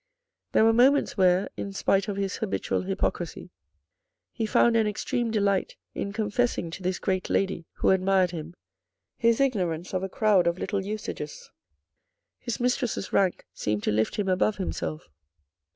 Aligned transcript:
There 0.53 0.63
were 0.63 0.73
moments 0.73 1.15
where, 1.15 1.47
in 1.55 1.73
spite 1.73 2.07
of 2.07 2.17
his 2.17 2.37
habitual 2.37 2.81
hypocrisy, 2.81 3.51
he 4.31 4.47
found 4.47 4.75
an 4.75 4.87
extreme 4.87 5.29
delight 5.29 5.75
in 5.93 6.11
confessing 6.11 6.71
to 6.71 6.81
this 6.81 6.97
great 6.97 7.29
lady 7.29 7.67
who 7.73 7.91
admired 7.91 8.31
him, 8.31 8.55
his 9.15 9.39
ignorance 9.39 9.93
of 9.93 10.01
a 10.01 10.09
crowd 10.09 10.47
of 10.47 10.57
little 10.57 10.83
usages. 10.83 11.51
His 12.39 12.59
mistress's 12.59 13.13
rank 13.13 13.45
seemed 13.53 13.83
to 13.83 13.91
lift 13.91 14.15
him 14.15 14.27
above 14.27 14.57
himself. 14.57 15.07